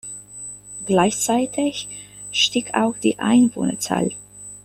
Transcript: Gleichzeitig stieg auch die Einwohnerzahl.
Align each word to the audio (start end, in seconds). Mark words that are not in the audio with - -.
Gleichzeitig 0.87 1.87
stieg 2.31 2.73
auch 2.73 2.97
die 2.97 3.19
Einwohnerzahl. 3.19 4.09